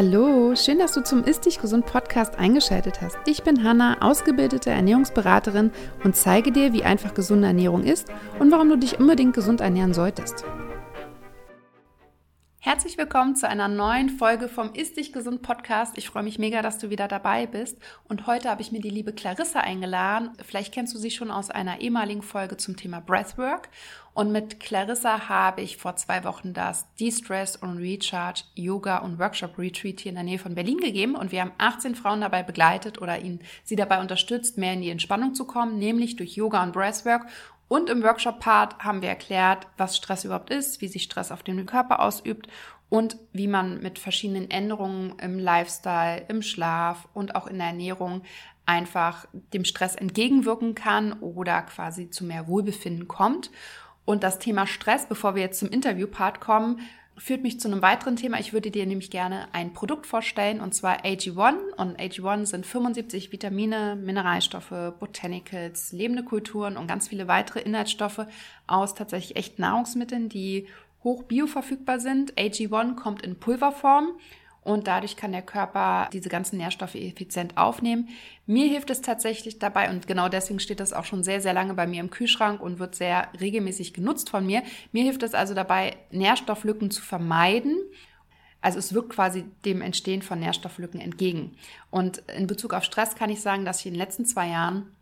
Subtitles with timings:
[0.00, 3.16] Hallo, schön, dass du zum Ist Dich Gesund Podcast eingeschaltet hast.
[3.26, 5.72] Ich bin Hanna, ausgebildete Ernährungsberaterin
[6.04, 8.06] und zeige dir, wie einfach gesunde Ernährung ist
[8.38, 10.44] und warum du dich unbedingt gesund ernähren solltest.
[12.68, 15.96] Herzlich willkommen zu einer neuen Folge vom Ist dich gesund Podcast.
[15.96, 17.78] Ich freue mich mega, dass du wieder dabei bist.
[18.08, 20.32] Und heute habe ich mir die liebe Clarissa eingeladen.
[20.44, 23.70] Vielleicht kennst du sie schon aus einer ehemaligen Folge zum Thema Breathwork.
[24.12, 29.58] Und mit Clarissa habe ich vor zwei Wochen das De-Stress und Recharge Yoga und Workshop
[29.58, 31.14] Retreat hier in der Nähe von Berlin gegeben.
[31.16, 34.90] Und wir haben 18 Frauen dabei begleitet oder ihnen sie dabei unterstützt, mehr in die
[34.90, 37.24] Entspannung zu kommen, nämlich durch Yoga und Breathwork.
[37.68, 41.66] Und im Workshop-Part haben wir erklärt, was Stress überhaupt ist, wie sich Stress auf den
[41.66, 42.48] Körper ausübt
[42.88, 48.22] und wie man mit verschiedenen Änderungen im Lifestyle, im Schlaf und auch in der Ernährung
[48.64, 53.50] einfach dem Stress entgegenwirken kann oder quasi zu mehr Wohlbefinden kommt.
[54.04, 56.80] Und das Thema Stress, bevor wir jetzt zum Interview-Part kommen,
[57.18, 58.38] führt mich zu einem weiteren Thema.
[58.38, 61.54] Ich würde dir nämlich gerne ein Produkt vorstellen, und zwar AG1.
[61.76, 68.26] Und AG1 sind 75 Vitamine, Mineralstoffe, Botanicals, lebende Kulturen und ganz viele weitere Inhaltsstoffe
[68.66, 70.68] aus tatsächlich echten Nahrungsmitteln, die
[71.04, 72.34] hoch bioverfügbar sind.
[72.34, 74.12] AG1 kommt in Pulverform
[74.68, 78.10] und dadurch kann der Körper diese ganzen Nährstoffe effizient aufnehmen.
[78.44, 81.72] Mir hilft es tatsächlich dabei und genau deswegen steht das auch schon sehr, sehr lange
[81.72, 84.62] bei mir im Kühlschrank und wird sehr regelmäßig genutzt von mir.
[84.92, 87.78] Mir hilft es also dabei, Nährstofflücken zu vermeiden.
[88.60, 91.56] Also es wirkt quasi dem Entstehen von Nährstofflücken entgegen.
[91.90, 94.94] Und in Bezug auf Stress kann ich sagen, dass ich in den letzten zwei Jahren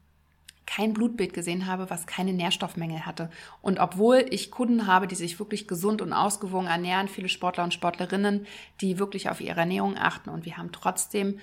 [0.77, 3.31] kein Blutbild gesehen habe, was keine Nährstoffmängel hatte.
[3.63, 7.73] Und obwohl ich Kunden habe, die sich wirklich gesund und ausgewogen ernähren, viele Sportler und
[7.73, 8.47] Sportlerinnen,
[8.83, 11.39] die wirklich auf ihre Ernährung achten und wir haben trotzdem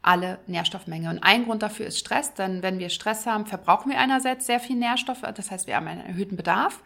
[0.00, 1.10] alle Nährstoffmenge.
[1.10, 4.60] Und ein Grund dafür ist Stress, denn wenn wir Stress haben, verbrauchen wir einerseits sehr
[4.60, 6.80] viel Nährstoffe, das heißt, wir haben einen erhöhten Bedarf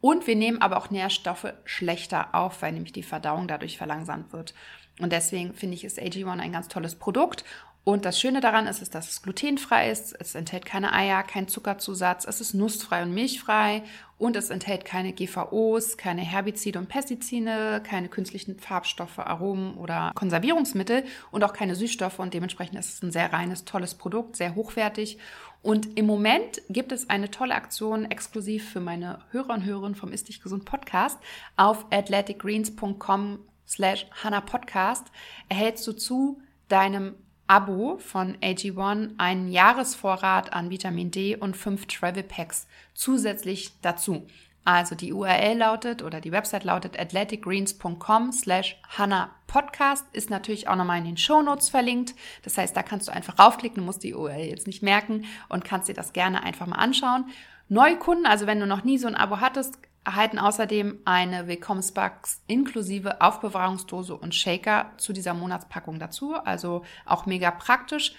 [0.00, 4.54] und wir nehmen aber auch Nährstoffe schlechter auf, weil nämlich die Verdauung dadurch verlangsamt wird.
[5.00, 7.44] Und deswegen finde ich, ist AG1 ein ganz tolles Produkt
[7.84, 11.48] und das Schöne daran ist, ist, dass es glutenfrei ist, es enthält keine Eier, keinen
[11.48, 13.82] Zuckerzusatz, es ist nussfrei und milchfrei.
[14.18, 21.02] Und es enthält keine GVOs, keine Herbizide und Pestizide, keine künstlichen Farbstoffe, Aromen oder Konservierungsmittel
[21.32, 22.20] und auch keine Süßstoffe.
[22.20, 25.18] Und dementsprechend ist es ein sehr reines, tolles Produkt, sehr hochwertig.
[25.60, 30.12] Und im Moment gibt es eine tolle Aktion exklusiv für meine Hörer und Hörerinnen vom
[30.12, 31.18] Ist Dich Gesund Podcast.
[31.56, 35.06] Auf athleticgreens.com slash Hannah Podcast
[35.48, 37.16] erhältst du zu deinem
[37.46, 44.26] Abo von AG1 einen Jahresvorrat an Vitamin D und fünf Travel Packs zusätzlich dazu.
[44.64, 50.76] Also die URL lautet oder die Website lautet athleticgreens.com slash Hanna Podcast, ist natürlich auch
[50.76, 52.14] nochmal in den Shownotes verlinkt.
[52.42, 55.88] Das heißt, da kannst du einfach raufklicken, musst die URL jetzt nicht merken und kannst
[55.88, 57.26] dir das gerne einfach mal anschauen.
[57.68, 63.20] Neukunden, also wenn du noch nie so ein Abo hattest, erhalten außerdem eine Willkommensbox inklusive
[63.20, 66.34] Aufbewahrungsdose und Shaker zu dieser Monatspackung dazu.
[66.34, 68.14] Also auch mega praktisch.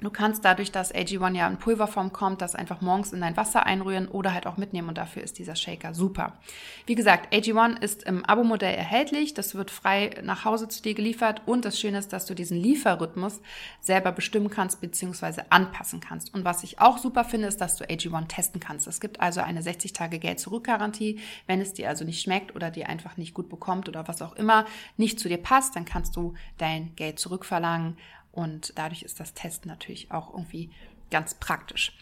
[0.00, 3.66] Du kannst dadurch, dass AG1 ja in Pulverform kommt, das einfach morgens in dein Wasser
[3.66, 6.38] einrühren oder halt auch mitnehmen und dafür ist dieser Shaker super.
[6.86, 11.42] Wie gesagt, AG1 ist im Abo-Modell erhältlich, das wird frei nach Hause zu dir geliefert
[11.46, 13.40] und das Schöne ist, dass du diesen Lieferrhythmus
[13.80, 15.42] selber bestimmen kannst bzw.
[15.50, 16.32] anpassen kannst.
[16.32, 18.86] Und was ich auch super finde, ist, dass du AG1 testen kannst.
[18.86, 21.20] Es gibt also eine 60-Tage-Geld-Zurück-Garantie.
[21.46, 24.34] Wenn es dir also nicht schmeckt oder dir einfach nicht gut bekommt oder was auch
[24.36, 24.64] immer
[24.96, 27.96] nicht zu dir passt, dann kannst du dein Geld zurückverlangen
[28.32, 30.70] und dadurch ist das Testen natürlich auch irgendwie
[31.10, 31.92] ganz praktisch.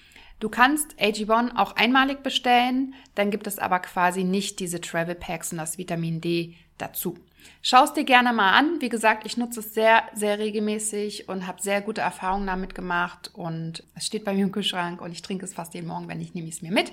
[0.40, 5.52] Du kannst AG1 auch einmalig bestellen, dann gibt es aber quasi nicht diese Travel Packs
[5.52, 7.18] und das Vitamin D dazu.
[7.62, 8.80] Schau es dir gerne mal an.
[8.80, 13.30] Wie gesagt, ich nutze es sehr, sehr regelmäßig und habe sehr gute Erfahrungen damit gemacht.
[13.34, 16.20] Und es steht bei mir im Kühlschrank und ich trinke es fast jeden Morgen, wenn
[16.20, 16.92] ich nehme es mir mit.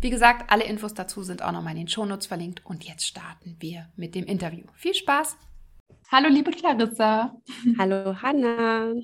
[0.00, 2.64] Wie gesagt, alle Infos dazu sind auch nochmal in den Shownotes verlinkt.
[2.64, 4.64] Und jetzt starten wir mit dem Interview.
[4.74, 5.36] Viel Spaß!
[6.12, 7.34] Hallo, liebe Clarissa.
[7.78, 8.94] Hallo, Hanna.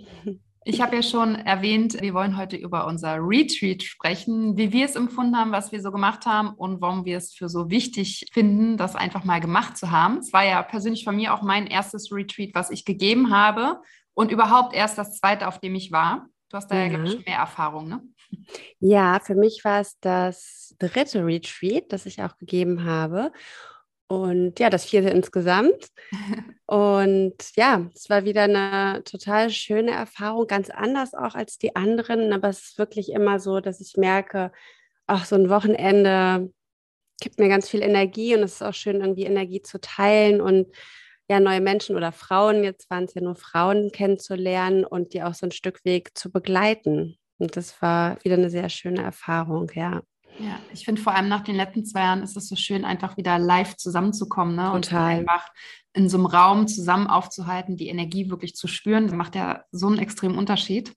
[0.65, 4.95] Ich habe ja schon erwähnt, wir wollen heute über unser Retreat sprechen, wie wir es
[4.95, 8.77] empfunden haben, was wir so gemacht haben und warum wir es für so wichtig finden,
[8.77, 10.19] das einfach mal gemacht zu haben.
[10.19, 13.81] Es war ja persönlich von mir auch mein erstes Retreat, was ich gegeben habe
[14.15, 16.29] und überhaupt erst das zweite, auf dem ich war.
[16.51, 18.03] Du hast da ja, schon mehr Erfahrung, ne?
[18.79, 23.33] Ja, für mich war es das dritte Retreat, das ich auch gegeben habe.
[24.13, 25.89] Und ja, das vierte insgesamt.
[26.67, 32.33] Und ja, es war wieder eine total schöne Erfahrung, ganz anders auch als die anderen.
[32.35, 34.53] Aber es ist wirklich immer so, dass ich merke,
[35.07, 36.53] ach, so ein Wochenende
[37.21, 40.67] gibt mir ganz viel Energie und es ist auch schön, irgendwie Energie zu teilen und
[41.31, 45.35] ja, neue Menschen oder Frauen, jetzt waren es ja nur Frauen kennenzulernen und die auch
[45.35, 47.17] so ein Stück Weg zu begleiten.
[47.39, 50.03] Und das war wieder eine sehr schöne Erfahrung, ja.
[50.39, 53.17] Ja, ich finde vor allem nach den letzten zwei Jahren ist es so schön, einfach
[53.17, 54.73] wieder live zusammenzukommen ne?
[54.73, 55.49] und einfach
[55.93, 59.07] in so einem Raum zusammen aufzuhalten, die Energie wirklich zu spüren.
[59.07, 60.95] Das macht ja so einen extremen Unterschied.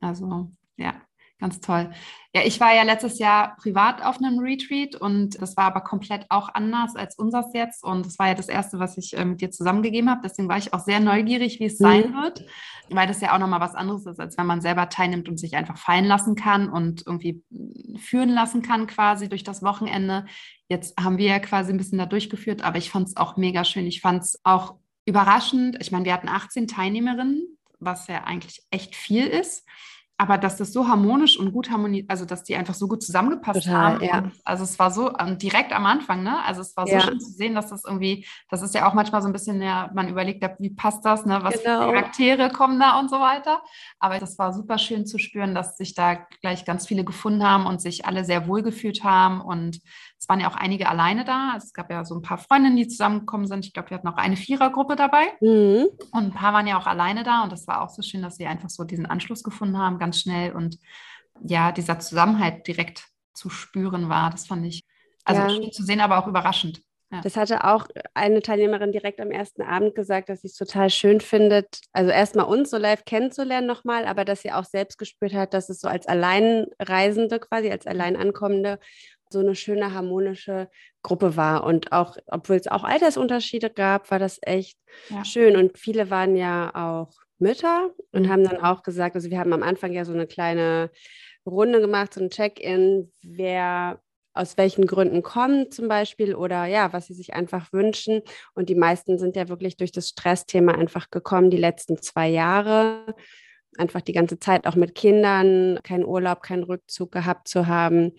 [0.00, 0.94] Also ja,
[1.38, 1.90] ganz toll.
[2.34, 6.26] Ja, ich war ja letztes Jahr privat auf einem Retreat und das war aber komplett
[6.30, 7.84] auch anders als unseres jetzt.
[7.84, 10.22] Und das war ja das erste, was ich äh, mit dir zusammengegeben habe.
[10.24, 11.84] Deswegen war ich auch sehr neugierig, wie es mhm.
[11.84, 12.44] sein wird,
[12.90, 15.56] weil das ja auch nochmal was anderes ist, als wenn man selber teilnimmt und sich
[15.56, 17.42] einfach fallen lassen kann und irgendwie
[17.98, 20.24] führen lassen kann, quasi durch das Wochenende.
[20.68, 23.64] Jetzt haben wir ja quasi ein bisschen da durchgeführt, aber ich fand es auch mega
[23.64, 23.86] schön.
[23.86, 25.76] Ich fand es auch überraschend.
[25.80, 29.64] Ich meine, wir hatten 18 Teilnehmerinnen, was ja eigentlich echt viel ist
[30.18, 33.64] aber dass das so harmonisch und gut harmoniert, also dass die einfach so gut zusammengepasst
[33.64, 34.04] Total, haben.
[34.04, 34.18] Ja.
[34.18, 36.42] Und, also es war so um, direkt am Anfang, ne?
[36.44, 37.00] Also es war so ja.
[37.00, 39.90] schön zu sehen, dass das irgendwie, das ist ja auch manchmal so ein bisschen, ja,
[39.94, 41.40] man überlegt, wie passt das, ne?
[41.42, 41.86] Was genau.
[41.86, 43.60] für Charaktere kommen da und so weiter.
[43.98, 47.66] Aber das war super schön zu spüren, dass sich da gleich ganz viele gefunden haben
[47.66, 49.42] und sich alle sehr wohl gefühlt haben.
[49.42, 49.80] Und
[50.18, 51.52] es waren ja auch einige alleine da.
[51.54, 53.66] Also es gab ja so ein paar Freundinnen, die zusammengekommen sind.
[53.66, 55.24] Ich glaube, wir hatten auch eine Vierergruppe dabei.
[55.40, 55.86] Mhm.
[56.12, 57.42] Und ein paar waren ja auch alleine da.
[57.42, 60.20] Und das war auch so schön, dass sie einfach so diesen Anschluss gefunden haben ganz
[60.20, 60.78] schnell und
[61.42, 63.04] ja, dieser Zusammenhalt direkt
[63.34, 64.30] zu spüren war.
[64.30, 64.84] Das fand ich
[65.24, 65.50] also ja.
[65.50, 66.80] schön zu sehen, aber auch überraschend.
[67.12, 67.20] Ja.
[67.20, 71.20] Das hatte auch eine Teilnehmerin direkt am ersten Abend gesagt, dass sie es total schön
[71.20, 75.54] findet, also erstmal uns so live kennenzulernen nochmal, aber dass sie auch selbst gespürt hat,
[75.54, 78.80] dass es so als Alleinreisende quasi, als Alleinankommende
[79.30, 80.68] so eine schöne harmonische
[81.02, 81.64] Gruppe war.
[81.64, 84.78] Und auch, obwohl es auch Altersunterschiede gab, war das echt
[85.10, 85.24] ja.
[85.24, 85.56] schön.
[85.56, 88.28] Und viele waren ja auch Mütter und mhm.
[88.30, 90.90] haben dann auch gesagt, also wir haben am Anfang ja so eine kleine
[91.44, 94.00] Runde gemacht, so ein Check-in, wer
[94.32, 98.20] aus welchen Gründen kommt zum Beispiel oder ja, was sie sich einfach wünschen.
[98.54, 103.14] Und die meisten sind ja wirklich durch das Stressthema einfach gekommen, die letzten zwei Jahre.
[103.78, 108.12] Einfach die ganze Zeit auch mit Kindern, keinen Urlaub, keinen Rückzug gehabt zu haben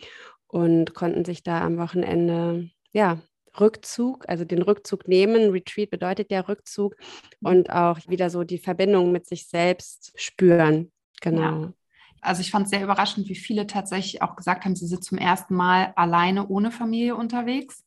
[0.48, 3.20] und konnten sich da am Wochenende ja
[3.60, 5.52] Rückzug, also den Rückzug nehmen.
[5.52, 6.96] Retreat bedeutet ja Rückzug
[7.42, 7.48] mhm.
[7.48, 10.92] und auch wieder so die Verbindung mit sich selbst spüren.
[11.22, 11.42] Genau.
[11.42, 11.74] Ja.
[12.22, 15.18] Also ich fand es sehr überraschend, wie viele tatsächlich auch gesagt haben, sie sind zum
[15.18, 17.87] ersten Mal alleine ohne Familie unterwegs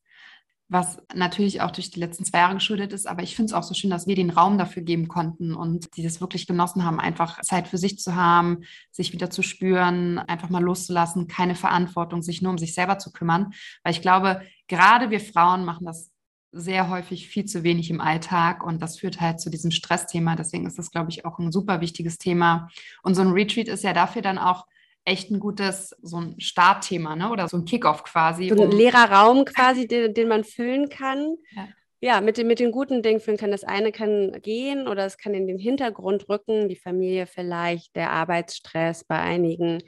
[0.70, 3.08] was natürlich auch durch die letzten zwei Jahre geschuldet ist.
[3.08, 5.96] Aber ich finde es auch so schön, dass wir den Raum dafür geben konnten und
[5.96, 8.60] die das wirklich genossen haben, einfach Zeit für sich zu haben,
[8.92, 13.12] sich wieder zu spüren, einfach mal loszulassen, keine Verantwortung, sich nur um sich selber zu
[13.12, 13.52] kümmern.
[13.82, 16.12] Weil ich glaube, gerade wir Frauen machen das
[16.52, 20.36] sehr häufig viel zu wenig im Alltag und das führt halt zu diesem Stressthema.
[20.36, 22.68] Deswegen ist das, glaube ich, auch ein super wichtiges Thema.
[23.02, 24.66] Und so ein Retreat ist ja dafür dann auch
[25.04, 27.30] echt ein gutes, so ein Startthema, ne?
[27.30, 28.48] Oder so ein Kickoff quasi.
[28.48, 31.36] So ein leerer Raum quasi, den, den man füllen kann.
[31.50, 31.68] Ja.
[32.00, 33.50] ja, mit, den, mit den guten Dingen füllen kann.
[33.50, 38.10] Das eine kann gehen oder es kann in den Hintergrund rücken, die Familie vielleicht, der
[38.10, 39.82] Arbeitsstress bei einigen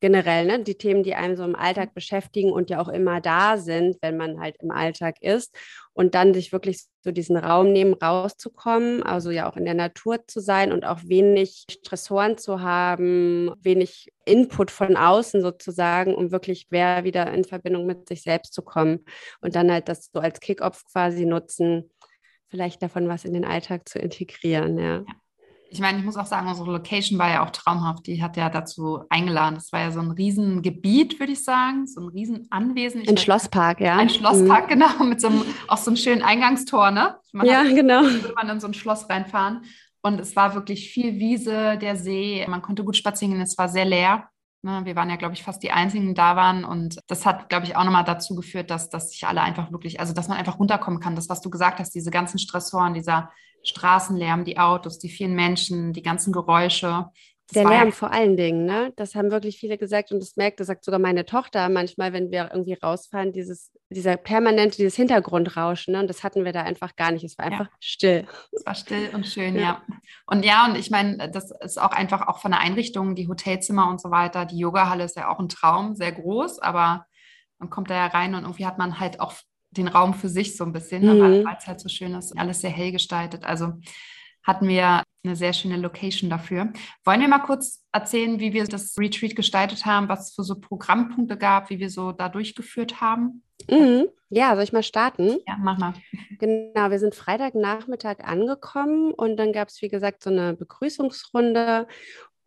[0.00, 3.58] generell, ne, die Themen, die einem so im Alltag beschäftigen und ja auch immer da
[3.58, 5.54] sind, wenn man halt im Alltag ist
[5.92, 10.26] und dann sich wirklich so diesen Raum nehmen, rauszukommen, also ja auch in der Natur
[10.26, 16.68] zu sein und auch wenig Stressoren zu haben, wenig Input von außen sozusagen, um wirklich
[16.70, 19.04] mehr wieder in Verbindung mit sich selbst zu kommen
[19.40, 21.90] und dann halt das so als Kick-Off quasi nutzen,
[22.48, 24.98] vielleicht davon was in den Alltag zu integrieren, ja.
[24.98, 25.19] ja
[25.72, 28.06] ich meine, ich muss auch sagen, unsere Location war ja auch traumhaft.
[28.08, 29.54] Die hat ja dazu eingeladen.
[29.54, 33.08] Das war ja so ein Riesengebiet, würde ich sagen, so ein Riesenanwesen.
[33.08, 33.96] ein Schlosspark, ja.
[33.96, 34.68] Ein Schlosspark, mhm.
[34.68, 37.16] genau, mit so einem, auch so einem schönen Eingangstor, ne?
[37.32, 38.02] Man ja, hat, genau.
[38.02, 39.62] Würde man in so ein Schloss reinfahren.
[40.02, 42.44] Und es war wirklich viel Wiese, der See.
[42.48, 43.42] Man konnte gut spazieren gehen.
[43.42, 44.29] Es war sehr leer.
[44.62, 44.82] Ne?
[44.84, 46.64] Wir waren ja, glaube ich, fast die Einzigen, die da waren.
[46.64, 50.00] Und das hat, glaube ich, auch nochmal dazu geführt, dass, dass sich alle einfach wirklich,
[50.00, 51.16] also dass man einfach runterkommen kann.
[51.16, 53.30] Das, was du gesagt hast, diese ganzen Stressoren, dieser
[53.62, 57.06] Straßenlärm, die Autos, die vielen Menschen, die ganzen Geräusche.
[57.54, 58.92] Der Lärm vor allen Dingen, ne?
[58.96, 62.30] Das haben wirklich viele gesagt und das merkt, das sagt sogar meine Tochter manchmal, wenn
[62.30, 66.00] wir irgendwie rausfahren, dieses, dieser permanente, dieses Hintergrundrauschen, ne?
[66.00, 67.24] Und das hatten wir da einfach gar nicht.
[67.24, 67.76] Es war einfach ja.
[67.80, 68.26] still.
[68.52, 69.60] Es war still und schön, ja.
[69.60, 69.82] ja.
[70.26, 73.88] Und ja, und ich meine, das ist auch einfach auch von der Einrichtung, die Hotelzimmer
[73.88, 74.44] und so weiter.
[74.46, 77.06] Die Yogahalle ist ja auch ein Traum, sehr groß, aber
[77.58, 79.34] man kommt da ja rein und irgendwie hat man halt auch
[79.70, 81.44] den Raum für sich so ein bisschen, ne, mhm.
[81.44, 83.44] weil es halt so schön ist, alles sehr hell gestaltet.
[83.44, 83.74] Also
[84.42, 86.72] hatten wir eine sehr schöne Location dafür.
[87.04, 90.58] Wollen wir mal kurz erzählen, wie wir das Retreat gestaltet haben, was es für so
[90.58, 93.42] Programmpunkte gab, wie wir so da durchgeführt haben?
[93.68, 94.08] Mhm.
[94.30, 95.38] Ja, soll ich mal starten?
[95.46, 95.94] Ja, mach mal.
[96.38, 101.86] Genau, wir sind Freitagnachmittag angekommen und dann gab es, wie gesagt, so eine Begrüßungsrunde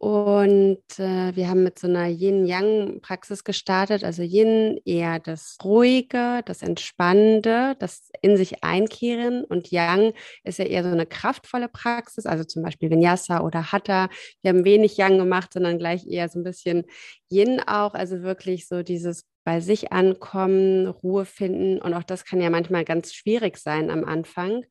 [0.03, 4.03] und äh, wir haben mit so einer Yin-Yang-Praxis gestartet.
[4.03, 9.45] Also Yin eher das Ruhige, das Entspannende, das in sich einkehren.
[9.45, 10.11] Und Yang
[10.43, 14.09] ist ja eher so eine kraftvolle Praxis, also zum Beispiel Vinyasa oder Hatha.
[14.41, 16.83] Wir haben wenig Yang gemacht, sondern gleich eher so ein bisschen
[17.31, 17.93] Yin auch.
[17.93, 21.81] Also wirklich so dieses bei sich ankommen, Ruhe finden.
[21.81, 24.65] Und auch das kann ja manchmal ganz schwierig sein am Anfang,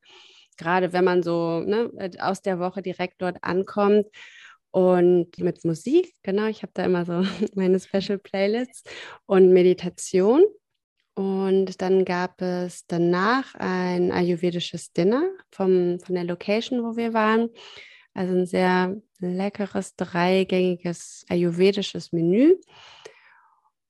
[0.59, 4.05] gerade wenn man so ne, aus der Woche direkt dort ankommt.
[4.73, 7.21] Und mit Musik, genau, ich habe da immer so
[7.55, 8.83] meine Special Playlists
[9.27, 10.43] und Meditation.
[11.13, 17.49] Und dann gab es danach ein ayurvedisches Dinner vom, von der Location, wo wir waren.
[18.15, 22.55] Also ein sehr leckeres, dreigängiges ayurvedisches Menü.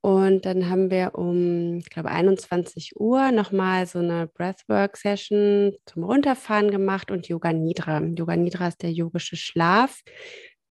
[0.02, 6.70] Und dann haben wir um, ich glaube, 21 Uhr nochmal so eine Breathwork-Session zum Runterfahren
[6.70, 8.02] gemacht und Yoga Nidra.
[8.02, 10.02] Yoga Nidra ist der yogische Schlaf.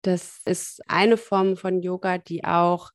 [0.04, 2.92] Das ist eine Form von Yoga, die auch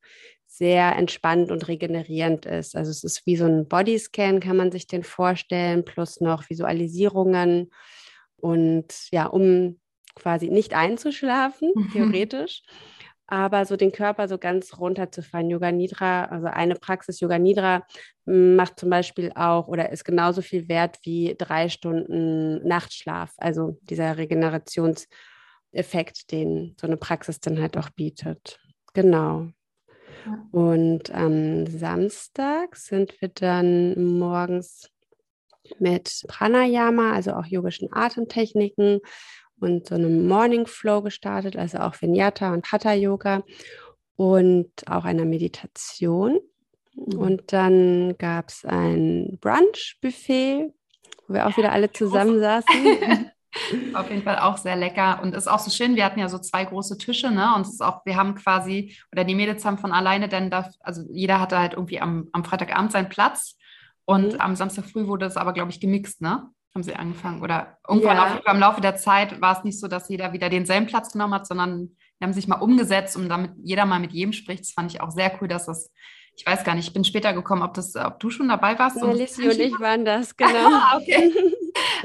[0.46, 2.76] sehr entspannt und regenerierend ist.
[2.76, 7.70] Also es ist wie so ein Bodyscan, kann man sich den vorstellen, plus noch Visualisierungen.
[8.36, 9.80] Und ja, um
[10.14, 11.90] quasi nicht einzuschlafen, mhm.
[11.92, 12.62] theoretisch,
[13.26, 15.50] aber so den Körper so ganz runterzufahren.
[15.50, 17.86] Yoga Nidra, also eine Praxis Yoga Nidra
[18.24, 23.32] macht zum Beispiel auch oder ist genauso viel wert wie drei Stunden Nachtschlaf.
[23.36, 24.16] Also dieser
[25.72, 28.60] Regenerationseffekt, den so eine Praxis dann halt auch bietet.
[28.94, 29.48] Genau.
[30.50, 34.90] Und am Samstag sind wir dann morgens
[35.78, 39.00] mit Pranayama, also auch yogischen Atemtechniken
[39.60, 43.42] und so einem Morning Flow gestartet, also auch Vinyasa und Hatha Yoga
[44.16, 46.40] und auch einer Meditation.
[46.94, 47.18] Mhm.
[47.18, 50.72] Und dann gab es ein Brunch-Buffet,
[51.26, 53.30] wo wir auch wieder alle zusammensaßen.
[53.94, 55.96] Auf jeden Fall auch sehr lecker und ist auch so schön.
[55.96, 57.54] Wir hatten ja so zwei große Tische, ne?
[57.54, 60.70] Und es ist auch, wir haben quasi, oder die Mädels haben von alleine dann, da,
[60.80, 63.56] also jeder hatte halt irgendwie am, am Freitagabend seinen Platz
[64.04, 64.40] und mhm.
[64.40, 66.50] am Samstag früh wurde es aber, glaube ich, gemixt, ne?
[66.74, 67.42] Haben sie angefangen.
[67.42, 68.36] Oder irgendwann ja.
[68.36, 71.34] auf, im Laufe der Zeit war es nicht so, dass jeder wieder denselben Platz genommen
[71.34, 74.60] hat, sondern wir haben sich mal umgesetzt und damit jeder mal mit jedem spricht.
[74.60, 75.90] Das fand ich auch sehr cool, dass das
[76.38, 78.96] ich weiß gar nicht, ich bin später gekommen, ob, das, ob du schon dabei warst.
[78.96, 80.96] Ja, Lissi und ich waren das, genau.
[80.96, 81.32] okay.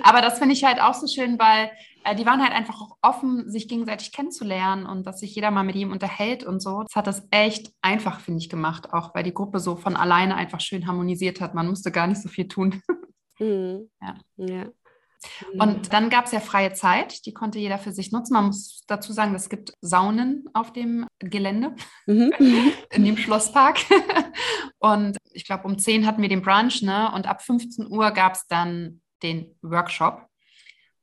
[0.01, 1.69] Aber das finde ich halt auch so schön, weil
[2.03, 5.63] äh, die waren halt einfach auch offen, sich gegenseitig kennenzulernen und dass sich jeder mal
[5.63, 6.81] mit ihm unterhält und so.
[6.81, 10.35] Das hat das echt einfach, finde ich, gemacht, auch weil die Gruppe so von alleine
[10.35, 11.53] einfach schön harmonisiert hat.
[11.53, 12.81] Man musste gar nicht so viel tun.
[13.39, 13.89] Mhm.
[14.01, 14.15] Ja.
[14.37, 14.65] ja.
[15.59, 18.33] Und dann gab es ja freie Zeit, die konnte jeder für sich nutzen.
[18.33, 21.75] Man muss dazu sagen, es gibt Saunen auf dem Gelände,
[22.05, 22.33] mhm.
[22.91, 23.79] in dem Schlosspark.
[24.79, 27.11] Und ich glaube, um 10 hatten wir den Brunch, ne?
[27.13, 30.27] Und ab 15 Uhr gab es dann den Workshop.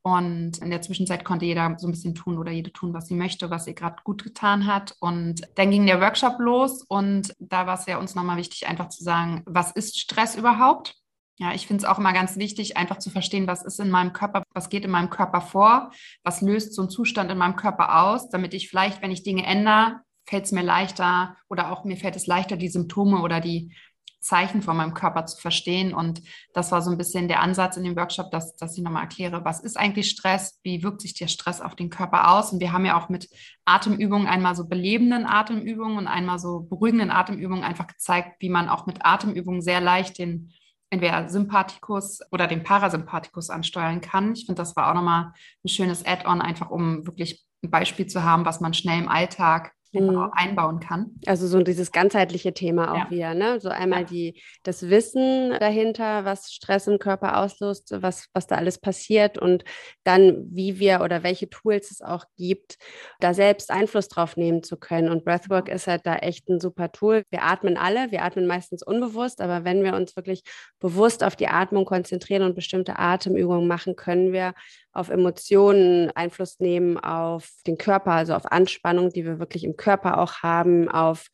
[0.03, 3.15] Und in der Zwischenzeit konnte jeder so ein bisschen tun oder jede tun, was sie
[3.15, 4.97] möchte, was ihr gerade gut getan hat.
[5.01, 8.89] Und dann ging der Workshop los und da war es ja uns nochmal wichtig, einfach
[8.89, 11.00] zu sagen, was ist Stress überhaupt?
[11.41, 14.13] Ja, ich finde es auch immer ganz wichtig, einfach zu verstehen, was ist in meinem
[14.13, 15.91] Körper, was geht in meinem Körper vor,
[16.23, 19.47] was löst so ein Zustand in meinem Körper aus, damit ich vielleicht, wenn ich Dinge
[19.47, 23.75] ändere, fällt es mir leichter oder auch mir fällt es leichter, die Symptome oder die
[24.21, 25.95] Zeichen von meinem Körper zu verstehen.
[25.95, 26.21] Und
[26.53, 29.43] das war so ein bisschen der Ansatz in dem Workshop, dass, dass ich nochmal erkläre,
[29.43, 32.53] was ist eigentlich Stress, wie wirkt sich der Stress auf den Körper aus.
[32.53, 33.31] Und wir haben ja auch mit
[33.65, 38.85] Atemübungen einmal so belebenden Atemübungen und einmal so beruhigenden Atemübungen einfach gezeigt, wie man auch
[38.85, 40.53] mit Atemübungen sehr leicht den
[40.91, 44.33] entweder Sympathikus oder den Parasympathikus ansteuern kann.
[44.33, 45.33] Ich finde, das war auch nochmal
[45.65, 49.73] ein schönes Add-on, einfach um wirklich ein Beispiel zu haben, was man schnell im Alltag
[49.93, 50.31] mhm.
[50.33, 51.19] einbauen kann.
[51.27, 53.11] Also so dieses ganzheitliche Thema auch ja.
[53.11, 53.61] wieder, ne?
[53.61, 54.07] So einmal ja.
[54.07, 59.65] die, das Wissen dahinter, was Stress im Körper auslöst, was, was da alles passiert und
[60.05, 62.79] dann, wie wir oder welche Tools es auch gibt,
[63.19, 65.09] da selbst Einfluss drauf nehmen zu können.
[65.09, 67.25] Und Breathwork ist halt da echt ein super Tool.
[67.31, 70.43] Wir atmen alle, wir atmen meistens unbewusst, aber wenn wir uns wirklich
[70.79, 74.55] bewusst auf die Atmung konzentrieren und bestimmte Atemübungen machen, können wir
[74.93, 80.19] auf Emotionen Einfluss nehmen, auf den Körper, also auf Anspannung, die wir wirklich im Körper
[80.19, 81.29] auch haben, auf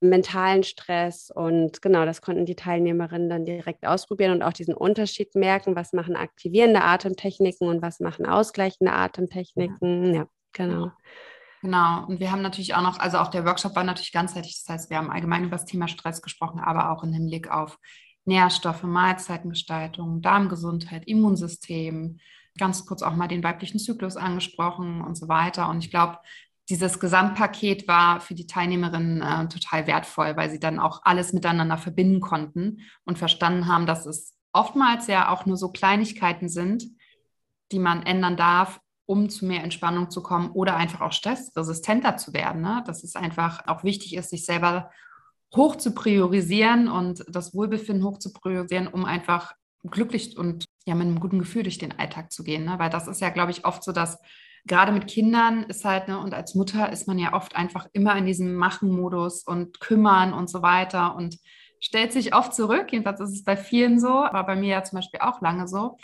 [0.00, 1.30] mentalen Stress.
[1.34, 5.92] Und genau, das konnten die Teilnehmerinnen dann direkt ausprobieren und auch diesen Unterschied merken, was
[5.92, 10.14] machen aktivierende Atemtechniken und was machen ausgleichende Atemtechniken.
[10.14, 10.90] Ja, genau.
[11.60, 14.72] Genau, und wir haben natürlich auch noch, also auch der Workshop war natürlich ganzheitlich, das
[14.72, 17.78] heißt, wir haben allgemein über das Thema Stress gesprochen, aber auch im Hinblick auf
[18.24, 22.20] Nährstoffe, Mahlzeitengestaltung, Darmgesundheit, Immunsystem,
[22.58, 25.68] ganz kurz auch mal den weiblichen Zyklus angesprochen und so weiter.
[25.68, 26.18] Und ich glaube,
[26.68, 31.78] dieses Gesamtpaket war für die Teilnehmerinnen äh, total wertvoll, weil sie dann auch alles miteinander
[31.78, 36.84] verbinden konnten und verstanden haben, dass es oftmals ja auch nur so Kleinigkeiten sind,
[37.72, 42.34] die man ändern darf, um zu mehr Entspannung zu kommen oder einfach auch stressresistenter zu
[42.34, 42.60] werden.
[42.60, 42.82] Ne?
[42.86, 44.90] Dass es einfach auch wichtig ist, sich selber
[45.56, 49.54] hoch zu priorisieren und das Wohlbefinden hoch zu priorisieren, um einfach
[49.84, 52.64] glücklich und ja mit einem guten Gefühl durch den Alltag zu gehen.
[52.64, 52.78] Ne?
[52.78, 54.18] Weil das ist ja, glaube ich, oft so, dass
[54.66, 58.16] gerade mit Kindern ist halt, ne, und als Mutter ist man ja oft einfach immer
[58.16, 61.16] in diesem Machen-Modus und kümmern und so weiter.
[61.16, 61.38] Und
[61.80, 62.92] stellt sich oft zurück.
[62.92, 65.96] Jedenfalls ist es bei vielen so, aber bei mir ja zum Beispiel auch lange so.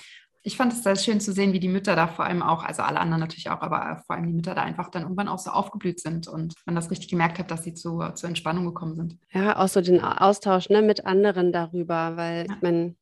[0.47, 2.83] Ich fand es sehr schön zu sehen, wie die Mütter da vor allem auch, also
[2.83, 5.50] alle anderen natürlich auch, aber vor allem die Mütter da einfach dann irgendwann auch so
[5.50, 9.16] aufgeblüht sind und man das richtig gemerkt hat, dass sie zu, zur Entspannung gekommen sind.
[9.33, 12.54] Ja, auch so den Austausch ne, mit anderen darüber, weil ja.
[12.54, 12.95] ich meine,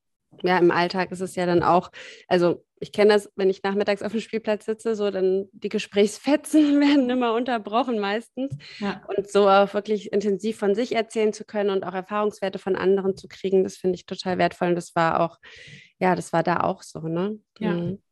[0.42, 1.90] ja, im Alltag ist es ja dann auch,
[2.28, 6.80] also ich kenne das, wenn ich nachmittags auf dem Spielplatz sitze, so dann die Gesprächsfetzen
[6.80, 8.56] werden immer unterbrochen meistens.
[8.80, 9.02] Ja.
[9.06, 13.16] Und so auch wirklich intensiv von sich erzählen zu können und auch Erfahrungswerte von anderen
[13.16, 14.68] zu kriegen, das finde ich total wertvoll.
[14.68, 15.38] Und das war auch,
[15.98, 17.38] ja, das war da auch so, ne?
[17.58, 17.72] Ja.
[17.72, 18.02] Mhm.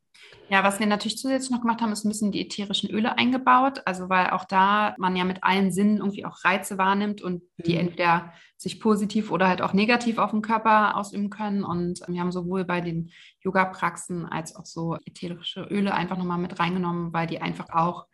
[0.50, 3.82] Ja, was wir natürlich zusätzlich noch gemacht haben, ist ein bisschen die ätherischen Öle eingebaut.
[3.84, 7.74] Also weil auch da man ja mit allen Sinnen irgendwie auch Reize wahrnimmt und die
[7.74, 7.80] mhm.
[7.80, 11.62] entweder sich positiv oder halt auch negativ auf den Körper ausüben können.
[11.62, 13.10] Und wir haben sowohl bei den
[13.42, 18.06] Yoga-Praxen als auch so ätherische Öle einfach nochmal mit reingenommen, weil die einfach auch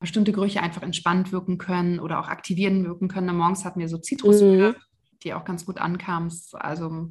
[0.00, 3.36] bestimmte Gerüche einfach entspannt wirken können oder auch aktivierend wirken können.
[3.36, 4.76] Morgens hatten wir so Zitrusöle, mhm.
[5.22, 6.32] die auch ganz gut ankamen.
[6.52, 7.10] Also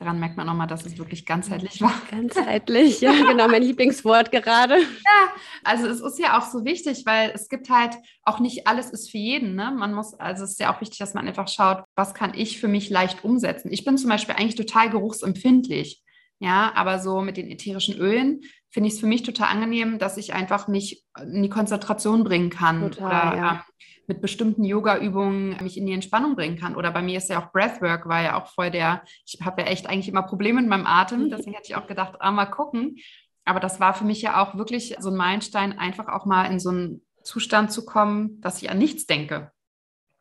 [0.00, 1.92] Daran merkt man nochmal, dass es wirklich ganzheitlich war.
[2.10, 4.78] Ganzheitlich, ja, genau, mein Lieblingswort gerade.
[4.78, 8.88] Ja, also es ist ja auch so wichtig, weil es gibt halt auch nicht alles
[8.88, 9.56] ist für jeden.
[9.56, 9.70] Ne?
[9.76, 12.58] Man muss, also es ist ja auch wichtig, dass man einfach schaut, was kann ich
[12.58, 13.70] für mich leicht umsetzen.
[13.70, 16.02] Ich bin zum Beispiel eigentlich total geruchsempfindlich.
[16.38, 18.40] Ja, aber so mit den ätherischen Ölen
[18.70, 22.48] finde ich es für mich total angenehm, dass ich einfach mich in die Konzentration bringen
[22.48, 22.90] kann.
[22.90, 23.52] Total, oder, ja.
[23.52, 23.60] ähm,
[24.10, 26.74] mit bestimmten Yoga-Übungen mich in die Entspannung bringen kann.
[26.74, 29.68] Oder bei mir ist ja auch Breathwork, war ja auch voll der, ich habe ja
[29.68, 31.30] echt eigentlich immer Probleme mit meinem Atem, mhm.
[31.30, 32.96] deswegen hätte ich auch gedacht, ah, mal gucken.
[33.44, 36.58] Aber das war für mich ja auch wirklich so ein Meilenstein, einfach auch mal in
[36.58, 39.52] so einen Zustand zu kommen, dass ich an nichts denke.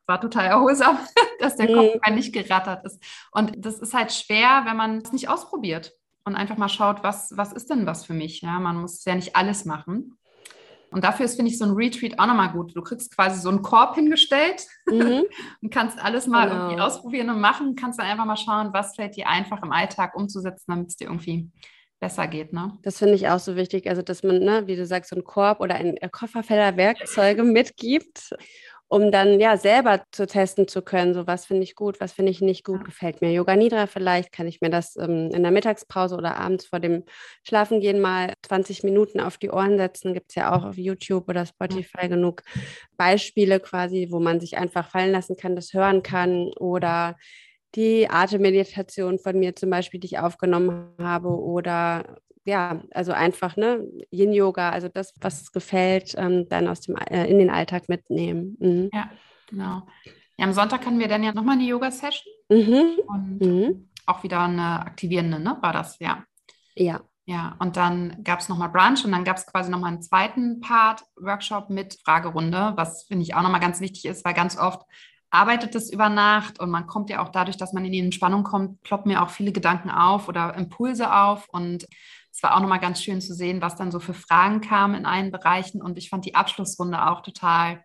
[0.06, 1.00] War total erholsam,
[1.40, 2.14] dass der Kopf mhm.
[2.14, 3.04] nicht gerattert ist.
[3.32, 5.94] Und das ist halt schwer, wenn man es nicht ausprobiert
[6.26, 8.42] und einfach mal schaut, was, was ist denn was für mich?
[8.42, 10.19] Ja, man muss ja nicht alles machen.
[10.92, 12.76] Und dafür ist, finde ich, so ein Retreat auch nochmal gut.
[12.76, 15.24] Du kriegst quasi so einen Korb hingestellt mhm.
[15.62, 16.62] und kannst alles mal genau.
[16.62, 17.76] irgendwie ausprobieren und machen.
[17.76, 21.06] Kannst dann einfach mal schauen, was fällt dir einfach im Alltag umzusetzen, damit es dir
[21.06, 21.50] irgendwie
[22.00, 22.54] besser geht.
[22.54, 22.78] Ne?
[22.82, 23.88] Das finde ich auch so wichtig.
[23.90, 27.44] Also, dass man, ne, wie du sagst, so einen Korb oder ein Koffer voller Werkzeuge
[27.44, 28.32] mitgibt
[28.90, 32.32] um dann ja selber zu testen zu können, so was finde ich gut, was finde
[32.32, 35.52] ich nicht gut, gefällt mir Yoga Nidra vielleicht, kann ich mir das ähm, in der
[35.52, 37.04] Mittagspause oder abends vor dem
[37.48, 41.46] Schlafengehen mal 20 Minuten auf die Ohren setzen, gibt es ja auch auf YouTube oder
[41.46, 42.42] Spotify genug
[42.98, 47.16] Beispiele quasi, wo man sich einfach fallen lassen kann, das hören kann oder
[47.76, 53.86] die Atemmeditation von mir zum Beispiel, die ich aufgenommen habe oder ja, also einfach, ne,
[54.12, 58.58] Yin-Yoga, also das, was es gefällt, ähm, dann aus dem, äh, in den Alltag mitnehmen.
[58.60, 58.90] Mhm.
[58.94, 59.10] Ja,
[59.48, 59.88] genau.
[60.38, 63.00] Ja, am Sonntag hatten wir dann ja nochmal eine Yoga-Session mhm.
[63.08, 63.90] und mhm.
[64.06, 66.24] auch wieder eine aktivierende, ne, war das, ja.
[66.76, 67.02] Ja.
[67.26, 70.62] Ja, und dann gab es nochmal Brunch und dann gab es quasi nochmal einen zweiten
[70.62, 74.82] Part Workshop mit Fragerunde, was finde ich auch nochmal ganz wichtig ist, weil ganz oft
[75.30, 78.44] arbeitet es über Nacht und man kommt ja auch dadurch, dass man in die Entspannung
[78.44, 81.86] kommt, ploppen mir auch viele Gedanken auf oder Impulse auf und
[82.32, 85.06] es war auch nochmal ganz schön zu sehen, was dann so für Fragen kamen in
[85.06, 85.82] allen Bereichen.
[85.82, 87.84] Und ich fand die Abschlussrunde auch total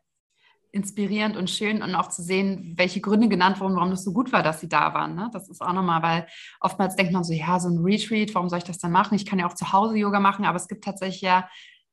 [0.74, 4.32] inspirierend und schön und auch zu sehen, welche Gründe genannt wurden, warum das so gut
[4.32, 5.14] war, dass sie da waren.
[5.14, 5.30] Ne?
[5.32, 6.26] Das ist auch nochmal, weil
[6.60, 9.14] oftmals denkt man so, ja, so ein Retreat, warum soll ich das dann machen?
[9.14, 11.48] Ich kann ja auch zu Hause Yoga machen, aber es gibt tatsächlich ja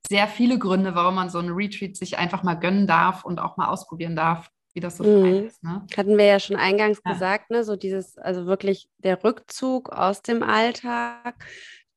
[0.10, 3.56] sehr viele Gründe, warum man so ein Retreat sich einfach mal gönnen darf und auch
[3.56, 5.46] mal ausprobieren darf, wie das so mhm.
[5.46, 5.64] ist.
[5.64, 5.86] Ne?
[5.96, 7.14] Hatten wir ja schon eingangs ja.
[7.14, 7.64] gesagt, ne?
[7.64, 11.36] so dieses, also wirklich der Rückzug aus dem Alltag,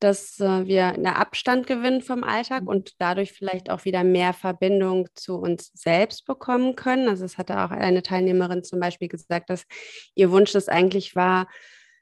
[0.00, 2.68] dass äh, wir einen Abstand gewinnen vom Alltag mhm.
[2.68, 7.08] und dadurch vielleicht auch wieder mehr Verbindung zu uns selbst bekommen können.
[7.08, 9.64] Also es hatte auch eine Teilnehmerin zum Beispiel gesagt, dass
[10.14, 11.48] ihr Wunsch das eigentlich war,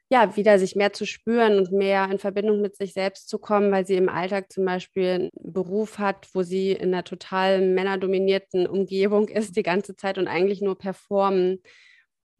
[0.09, 3.71] ja, wieder sich mehr zu spüren und mehr in Verbindung mit sich selbst zu kommen,
[3.71, 8.67] weil sie im Alltag zum Beispiel einen Beruf hat, wo sie in einer total männerdominierten
[8.67, 11.63] Umgebung ist die ganze Zeit und eigentlich nur performen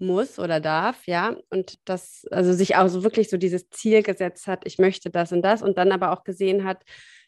[0.04, 4.48] muss oder darf, ja, und das, also sich auch so wirklich so dieses Ziel gesetzt
[4.48, 6.84] hat, ich möchte das und das und dann aber auch gesehen hat,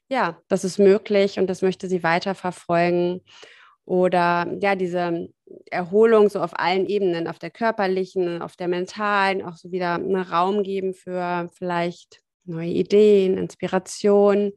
[0.09, 3.21] ja, das ist möglich und das möchte sie weiter verfolgen.
[3.85, 5.29] Oder ja, diese
[5.69, 10.15] Erholung so auf allen Ebenen, auf der körperlichen, auf der mentalen, auch so wieder einen
[10.15, 14.53] Raum geben für vielleicht neue Ideen, Inspiration.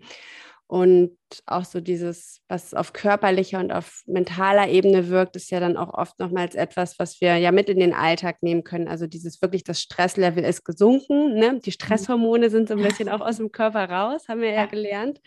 [0.69, 5.79] Und auch so dieses, was auf körperlicher und auf mentaler Ebene wirkt, ist ja dann
[5.79, 8.87] auch oft nochmals etwas, was wir ja mit in den Alltag nehmen können.
[8.87, 11.39] Also dieses wirklich, das Stresslevel ist gesunken.
[11.39, 11.59] Ne?
[11.65, 11.73] Die mhm.
[11.73, 15.23] Stresshormone sind so ein bisschen auch aus dem Körper raus, haben wir ja gelernt.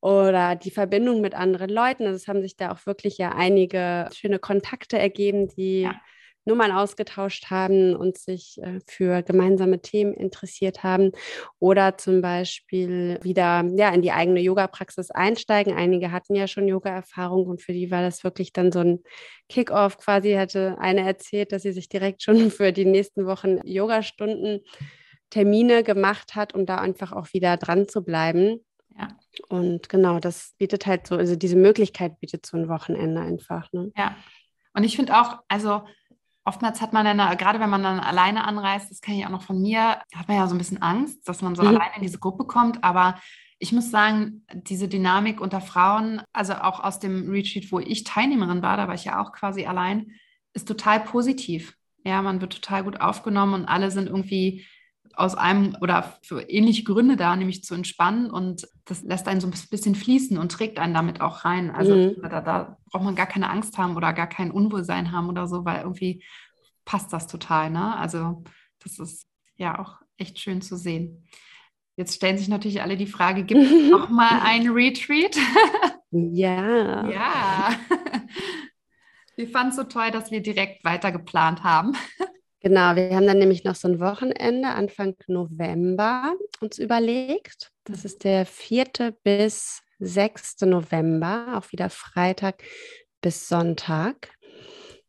[0.00, 2.04] Oder die Verbindung mit anderen Leuten.
[2.04, 6.00] Also es haben sich da auch wirklich ja einige schöne Kontakte ergeben, die ja
[6.44, 11.12] Nummern ausgetauscht haben und sich äh, für gemeinsame Themen interessiert haben
[11.58, 15.74] oder zum Beispiel wieder ja, in die eigene Yoga-Praxis einsteigen.
[15.74, 19.00] Einige hatten ja schon Yoga-Erfahrung und für die war das wirklich dann so ein
[19.48, 20.34] Kick-off quasi.
[20.34, 24.60] Hatte eine erzählt, dass sie sich direkt schon für die nächsten Wochen Yogastunden
[25.30, 28.64] Termine gemacht hat, um da einfach auch wieder dran zu bleiben.
[28.98, 29.08] Ja.
[29.48, 33.72] Und genau, das bietet halt so, also diese Möglichkeit bietet so ein Wochenende einfach.
[33.72, 33.92] Ne?
[33.96, 34.16] Ja.
[34.74, 35.82] Und ich finde auch, also
[36.50, 39.42] oftmals hat man dann, gerade wenn man dann alleine anreist, das kenne ich auch noch
[39.42, 41.68] von mir, hat man ja so ein bisschen Angst, dass man so mhm.
[41.68, 42.82] alleine in diese Gruppe kommt.
[42.82, 43.20] Aber
[43.60, 48.62] ich muss sagen, diese Dynamik unter Frauen, also auch aus dem Retreat, wo ich Teilnehmerin
[48.62, 50.12] war, da war ich ja auch quasi allein,
[50.52, 51.76] ist total positiv.
[52.04, 54.66] Ja, man wird total gut aufgenommen und alle sind irgendwie
[55.14, 59.46] aus einem oder für ähnliche Gründe da, nämlich zu entspannen und das lässt einen so
[59.46, 61.70] ein bisschen fließen und trägt einen damit auch rein.
[61.70, 62.16] Also mhm.
[62.22, 65.64] da, da, braucht man gar keine Angst haben oder gar kein Unwohlsein haben oder so,
[65.64, 66.24] weil irgendwie
[66.84, 67.70] passt das total.
[67.70, 67.96] Ne?
[67.96, 68.42] Also
[68.82, 71.26] das ist ja auch echt schön zu sehen.
[71.96, 75.36] Jetzt stellen sich natürlich alle die Frage, gibt es noch mal ein Retreat?
[76.10, 77.08] ja.
[77.10, 77.78] Ja.
[79.36, 81.92] Wir fanden es so toll, dass wir direkt weiter geplant haben.
[82.60, 87.72] Genau, wir haben dann nämlich noch so ein Wochenende Anfang November uns überlegt.
[87.84, 89.14] Das ist der 4.
[89.22, 90.62] bis 6.
[90.62, 92.62] November, auch wieder Freitag
[93.22, 94.30] bis Sonntag.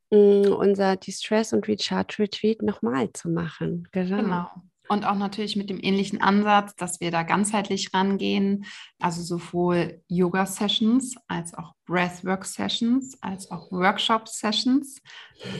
[0.07, 3.87] Um, unser Distress und Recharge Retreat nochmal zu machen.
[3.91, 4.17] Genau.
[4.17, 4.49] genau.
[4.91, 8.65] Und auch natürlich mit dem ähnlichen Ansatz, dass wir da ganzheitlich rangehen,
[8.99, 15.01] also sowohl Yoga-Sessions als auch Breathwork-Sessions, als auch Workshop-Sessions,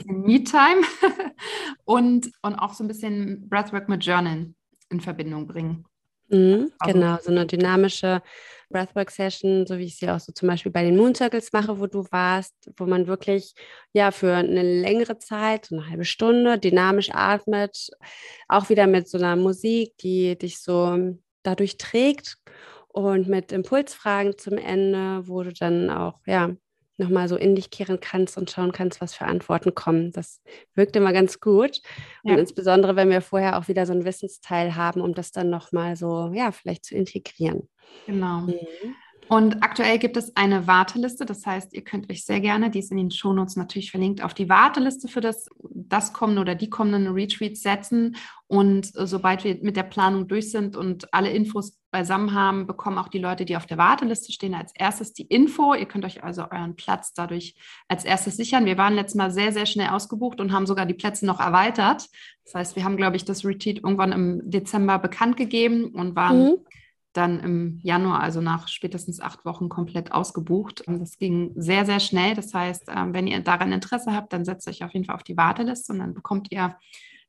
[0.04, 0.82] Me-Time.
[1.86, 4.52] Und, und auch so ein bisschen Breathwork mit Journal
[4.90, 5.86] in Verbindung bringen.
[6.32, 8.22] Mhm, also, genau, so eine dynamische
[8.70, 11.86] Breathwork-Session, so wie ich sie auch so zum Beispiel bei den Moon Circles mache, wo
[11.86, 13.52] du warst, wo man wirklich
[13.92, 17.90] ja für eine längere Zeit, so eine halbe Stunde, dynamisch atmet,
[18.48, 20.96] auch wieder mit so einer Musik, die dich so
[21.42, 22.36] dadurch trägt
[22.88, 26.52] und mit Impulsfragen zum Ende, wo du dann auch ja
[26.96, 30.12] nochmal so in dich kehren kannst und schauen kannst, was für Antworten kommen.
[30.12, 30.40] Das
[30.74, 31.80] wirkt immer ganz gut.
[32.22, 32.38] Und ja.
[32.38, 36.30] insbesondere, wenn wir vorher auch wieder so einen Wissensteil haben, um das dann nochmal so,
[36.34, 37.68] ja, vielleicht zu integrieren.
[38.06, 38.42] Genau.
[38.42, 38.94] Mhm.
[39.32, 42.90] Und aktuell gibt es eine Warteliste, das heißt, ihr könnt euch sehr gerne, die ist
[42.90, 47.14] in den Shownotes natürlich verlinkt, auf die Warteliste für das, das kommende oder die kommenden
[47.14, 48.16] Retreats setzen.
[48.46, 53.08] Und sobald wir mit der Planung durch sind und alle Infos beisammen haben, bekommen auch
[53.08, 55.72] die Leute, die auf der Warteliste stehen, als erstes die Info.
[55.72, 57.54] Ihr könnt euch also euren Platz dadurch
[57.88, 58.66] als erstes sichern.
[58.66, 62.06] Wir waren letztes Mal sehr, sehr schnell ausgebucht und haben sogar die Plätze noch erweitert.
[62.44, 66.50] Das heißt, wir haben, glaube ich, das Retreat irgendwann im Dezember bekannt gegeben und waren
[66.50, 66.56] mhm
[67.12, 70.80] dann im Januar, also nach spätestens acht Wochen, komplett ausgebucht.
[70.82, 72.34] Und das ging sehr, sehr schnell.
[72.34, 75.22] Das heißt, ähm, wenn ihr daran Interesse habt, dann setzt euch auf jeden Fall auf
[75.22, 76.76] die Warteliste und dann bekommt ihr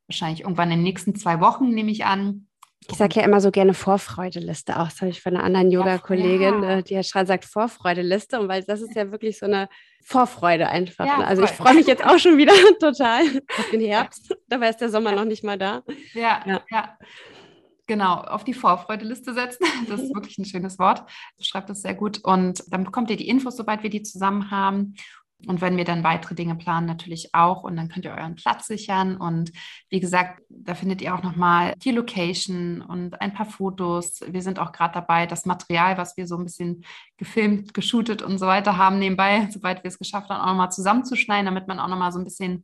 [0.08, 2.48] wahrscheinlich irgendwann in den nächsten zwei Wochen, nehme ich an,
[2.90, 4.90] ich sage ja immer so gerne Vorfreudeliste auch.
[4.90, 6.78] Das habe ich von einer anderen Yoga-Kollegin, ja.
[6.78, 8.40] Äh, die ja schon sagt Vorfreudeliste.
[8.40, 9.70] Und weil das ist ja wirklich so eine
[10.04, 11.06] Vorfreude einfach.
[11.06, 11.28] Ja, ne?
[11.28, 13.22] also ich freue mich jetzt auch schon wieder total
[13.58, 14.36] auf den Herbst.
[14.48, 15.84] Dabei ist der Sommer noch nicht mal da.
[16.14, 16.98] Ja, ja.
[17.88, 19.66] Genau, auf die Vorfreudeliste setzen.
[19.88, 21.04] Das ist wirklich ein schönes Wort.
[21.40, 22.20] Schreibt das sehr gut.
[22.24, 24.96] Und dann bekommt ihr die Infos, sobald wir die zusammen haben.
[25.46, 27.64] Und wenn wir dann weitere Dinge planen, natürlich auch.
[27.64, 29.18] Und dann könnt ihr euren Platz sichern.
[29.18, 29.52] Und
[29.90, 34.22] wie gesagt, da findet ihr auch nochmal die Location und ein paar Fotos.
[34.26, 36.86] Wir sind auch gerade dabei, das Material, was wir so ein bisschen
[37.18, 41.46] gefilmt, geshootet und so weiter haben, nebenbei, sobald wir es geschafft haben, auch nochmal zusammenzuschneiden,
[41.46, 42.64] damit man auch nochmal so ein bisschen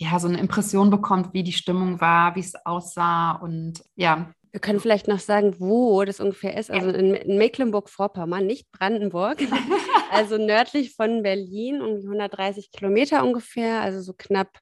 [0.00, 4.60] ja, so eine Impression bekommt, wie die Stimmung war, wie es aussah und ja, wir
[4.60, 6.70] können vielleicht noch sagen, wo das ungefähr ist.
[6.70, 9.38] Also in, in Mecklenburg-Vorpommern, nicht Brandenburg.
[10.10, 14.58] also nördlich von Berlin, um 130 Kilometer ungefähr, also so knapp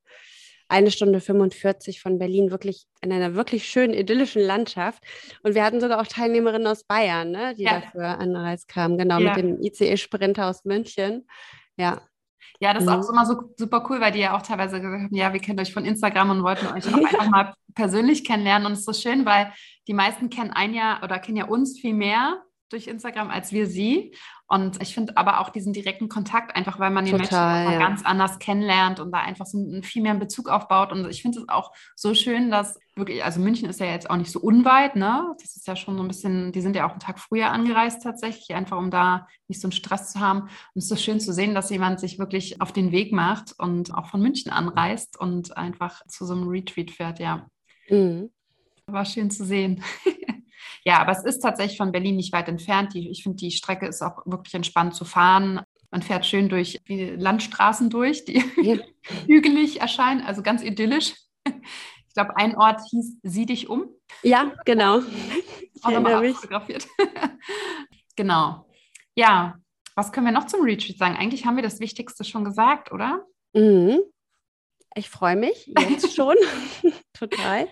[0.69, 5.03] eine Stunde 45 von Berlin, wirklich in einer wirklich schönen, idyllischen Landschaft.
[5.43, 7.81] Und wir hatten sogar auch Teilnehmerinnen aus Bayern, ne, die ja.
[7.81, 9.29] dafür angereist kamen, genau, ja.
[9.29, 11.29] mit dem ICE-Sprinter aus München.
[11.77, 12.03] Ja,
[12.61, 13.11] ja, das ist auch mhm.
[13.11, 15.73] immer so super cool, weil die ja auch teilweise gesagt haben, ja, wir kennen euch
[15.73, 18.67] von Instagram und wollten euch auch einfach mal persönlich kennenlernen.
[18.67, 19.53] Und es ist so schön, weil
[19.87, 23.67] die meisten kennen ein ja oder kennen ja uns viel mehr durch Instagram als wir
[23.67, 24.15] sie.
[24.49, 27.87] Und ich finde aber auch diesen direkten Kontakt einfach, weil man die Total, Menschen ja.
[27.87, 30.93] ganz anders kennenlernt und da einfach so einen viel mehr Bezug aufbaut.
[30.93, 34.17] Und ich finde es auch so schön, dass wirklich, also München ist ja jetzt auch
[34.17, 35.35] nicht so unweit, ne?
[35.41, 38.03] Das ist ja schon so ein bisschen, die sind ja auch einen Tag früher angereist
[38.03, 40.43] tatsächlich, einfach um da nicht so einen Stress zu haben.
[40.43, 43.53] Und es ist so schön zu sehen, dass jemand sich wirklich auf den Weg macht
[43.59, 47.47] und auch von München anreist und einfach zu so einem Retreat fährt, ja.
[47.89, 48.31] Mhm.
[48.87, 49.83] War schön zu sehen.
[50.87, 52.95] ja, aber es ist tatsächlich von Berlin nicht weit entfernt.
[52.95, 55.61] Die, ich finde, die Strecke ist auch wirklich entspannt zu fahren.
[55.91, 58.77] Man fährt schön durch die Landstraßen durch, die ja.
[59.27, 61.15] hügelig erscheinen, also ganz idyllisch.
[61.45, 63.89] Ich glaube, ein Ort hieß Sieh dich um.
[64.23, 65.01] Ja, genau.
[65.83, 66.87] Auch nochmal fotografiert.
[68.17, 68.69] genau.
[69.17, 69.57] Ja,
[69.97, 71.17] was können wir noch zum Retreat sagen?
[71.17, 73.27] Eigentlich haben wir das Wichtigste schon gesagt, oder?
[73.55, 73.99] Mhm.
[74.95, 76.37] Ich freue mich jetzt schon
[77.13, 77.67] total.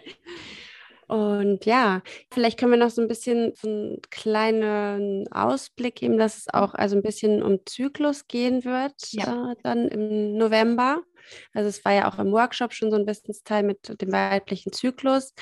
[1.09, 6.39] Und ja, vielleicht können wir noch so ein bisschen so einen kleinen Ausblick geben, dass
[6.39, 9.53] es auch also ein bisschen um Zyklus gehen wird, ja.
[9.53, 11.03] äh, dann im November.
[11.53, 15.35] Also es war ja auch im Workshop schon so ein Wissensteil mit dem weiblichen Zyklus,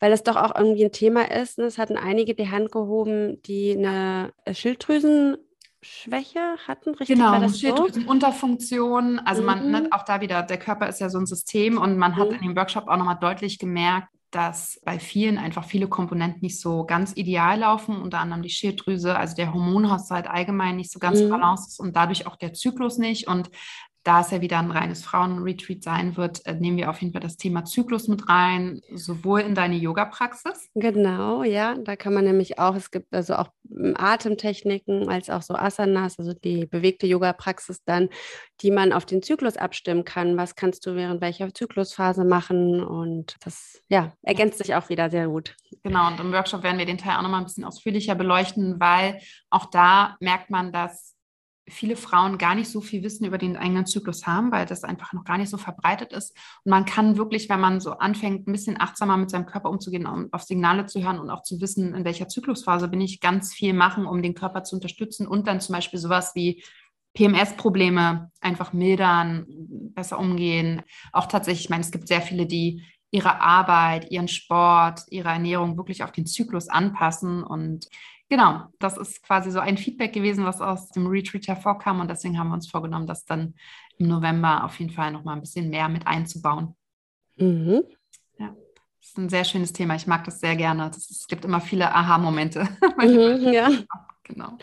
[0.00, 1.58] weil es doch auch irgendwie ein Thema ist.
[1.58, 1.64] Ne?
[1.64, 5.36] Es hatten einige die Hand gehoben, die eine Schilddrüsen
[5.80, 7.16] Schwäche hatten, richtig?
[7.16, 9.20] Genau, Schilddrüsenunterfunktion.
[9.20, 9.46] Also mhm.
[9.46, 12.30] man, ne, auch da wieder, der Körper ist ja so ein System und man hat
[12.30, 12.34] mhm.
[12.34, 16.84] in dem Workshop auch nochmal deutlich gemerkt, dass bei vielen einfach viele Komponenten nicht so
[16.84, 21.30] ganz ideal laufen, unter anderem die Schilddrüse, also der Hormonhaushalt allgemein nicht so ganz mhm.
[21.30, 23.26] balance ist und dadurch auch der Zyklus nicht.
[23.26, 23.50] Und
[24.08, 27.20] da es ja wieder ein reines Frauenretreat sein wird, äh, nehmen wir auf jeden Fall
[27.20, 30.70] das Thema Zyklus mit rein, sowohl in deine Yoga-Praxis.
[30.74, 35.42] Genau, ja, da kann man nämlich auch, es gibt also auch hm, Atemtechniken als auch
[35.42, 38.08] so Asanas, also die bewegte Yoga-Praxis dann,
[38.62, 40.38] die man auf den Zyklus abstimmen kann.
[40.38, 42.82] Was kannst du während welcher Zyklusphase machen?
[42.82, 45.54] Und das, ja, ergänzt sich auch wieder sehr gut.
[45.82, 49.20] Genau, und im Workshop werden wir den Teil auch nochmal ein bisschen ausführlicher beleuchten, weil
[49.50, 51.17] auch da merkt man, dass
[51.70, 55.12] viele Frauen gar nicht so viel Wissen über den eigenen Zyklus haben, weil das einfach
[55.12, 56.36] noch gar nicht so verbreitet ist.
[56.64, 60.06] Und man kann wirklich, wenn man so anfängt, ein bisschen achtsamer mit seinem Körper umzugehen,
[60.06, 63.54] um auf Signale zu hören und auch zu wissen, in welcher Zyklusphase bin ich, ganz
[63.54, 66.62] viel machen, um den Körper zu unterstützen und dann zum Beispiel sowas wie
[67.14, 69.46] PMS-Probleme einfach mildern,
[69.94, 70.82] besser umgehen.
[71.12, 75.76] Auch tatsächlich, ich meine, es gibt sehr viele, die ihre Arbeit, ihren Sport, ihre Ernährung
[75.76, 77.86] wirklich auf den Zyklus anpassen und
[78.30, 82.38] Genau, das ist quasi so ein Feedback gewesen, was aus dem Retreat hervorkam und deswegen
[82.38, 83.54] haben wir uns vorgenommen, das dann
[83.96, 86.74] im November auf jeden Fall noch mal ein bisschen mehr mit einzubauen.
[87.36, 87.84] Mhm.
[88.38, 88.54] Ja,
[89.00, 89.94] das ist ein sehr schönes Thema.
[89.94, 90.90] Ich mag das sehr gerne.
[90.90, 92.68] Das, es gibt immer viele Aha-Momente.
[92.98, 93.70] Mhm, ja.
[94.24, 94.58] Genau.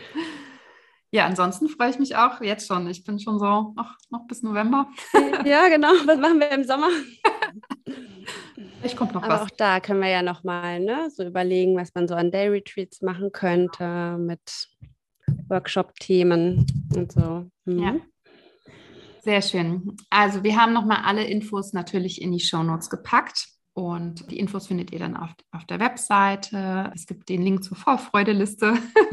[1.10, 2.86] Ja, ansonsten freue ich mich auch jetzt schon.
[2.88, 4.88] Ich bin schon so noch, noch bis November.
[5.44, 5.88] Ja, genau.
[6.04, 6.88] Was machen wir im Sommer?
[8.78, 9.42] Vielleicht kommt noch Aber was.
[9.42, 13.02] auch da können wir ja nochmal ne, so überlegen, was man so an Day Retreats
[13.02, 14.68] machen könnte mit
[15.48, 17.46] Workshop-Themen und so.
[17.64, 17.78] Mhm.
[17.78, 17.96] Ja.
[19.22, 19.96] Sehr schön.
[20.08, 23.48] Also wir haben nochmal alle Infos natürlich in die Show Notes gepackt.
[23.76, 26.90] Und die Infos findet ihr dann auf, auf der Webseite.
[26.94, 28.72] Es gibt den Link zur Vorfreudeliste.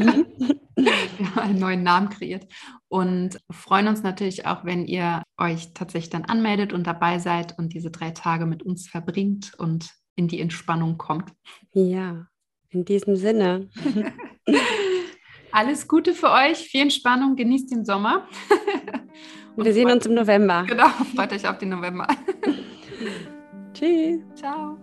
[0.77, 2.47] Wir haben einen neuen Namen kreiert.
[2.87, 7.73] Und freuen uns natürlich auch, wenn ihr euch tatsächlich dann anmeldet und dabei seid und
[7.73, 11.33] diese drei Tage mit uns verbringt und in die Entspannung kommt.
[11.73, 12.27] Ja,
[12.69, 13.67] in diesem Sinne.
[15.51, 18.29] Alles Gute für euch, viel Entspannung, genießt den Sommer.
[19.57, 20.63] Und wir sehen uns im November.
[20.65, 22.07] Genau, freut euch auf den November.
[23.73, 24.21] Tschüss.
[24.35, 24.77] Ciao.